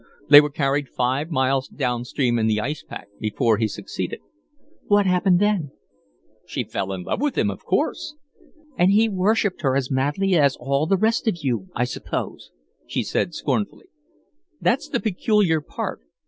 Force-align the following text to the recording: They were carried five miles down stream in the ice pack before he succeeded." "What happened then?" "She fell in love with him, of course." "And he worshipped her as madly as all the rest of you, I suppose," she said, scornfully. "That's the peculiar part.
They 0.29 0.41
were 0.41 0.49
carried 0.49 0.89
five 0.89 1.29
miles 1.29 1.67
down 1.67 2.05
stream 2.05 2.39
in 2.39 2.47
the 2.47 2.59
ice 2.59 2.81
pack 2.81 3.09
before 3.19 3.57
he 3.57 3.67
succeeded." 3.67 4.19
"What 4.87 5.05
happened 5.05 5.39
then?" 5.39 5.73
"She 6.47 6.63
fell 6.63 6.91
in 6.91 7.03
love 7.03 7.21
with 7.21 7.37
him, 7.37 7.51
of 7.51 7.63
course." 7.63 8.15
"And 8.79 8.89
he 8.91 9.07
worshipped 9.07 9.61
her 9.61 9.75
as 9.75 9.91
madly 9.91 10.33
as 10.35 10.55
all 10.59 10.87
the 10.87 10.97
rest 10.97 11.27
of 11.27 11.37
you, 11.43 11.67
I 11.75 11.83
suppose," 11.83 12.49
she 12.87 13.03
said, 13.03 13.35
scornfully. 13.35 13.89
"That's 14.59 14.89
the 14.89 14.99
peculiar 14.99 15.61
part. 15.61 16.01